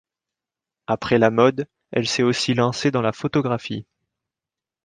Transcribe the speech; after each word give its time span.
Après 0.87 1.19
la 1.19 1.29
mode, 1.29 1.67
elle 1.91 2.07
s'est 2.07 2.23
aussi 2.23 2.55
lancée 2.55 2.89
dans 2.89 3.03
la 3.03 3.11
photographie. 3.13 3.85